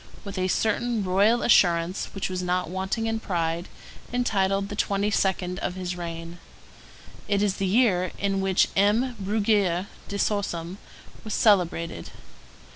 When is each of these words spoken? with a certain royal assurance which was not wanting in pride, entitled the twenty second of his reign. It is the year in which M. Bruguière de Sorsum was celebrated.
with 0.25 0.35
a 0.35 0.47
certain 0.47 1.03
royal 1.03 1.43
assurance 1.43 2.09
which 2.15 2.27
was 2.27 2.41
not 2.41 2.71
wanting 2.71 3.05
in 3.05 3.19
pride, 3.19 3.67
entitled 4.11 4.67
the 4.67 4.75
twenty 4.75 5.11
second 5.11 5.59
of 5.59 5.75
his 5.75 5.95
reign. 5.95 6.39
It 7.27 7.43
is 7.43 7.57
the 7.57 7.67
year 7.67 8.11
in 8.17 8.41
which 8.41 8.69
M. 8.75 9.15
Bruguière 9.23 9.85
de 10.07 10.17
Sorsum 10.17 10.77
was 11.23 11.35
celebrated. 11.35 12.09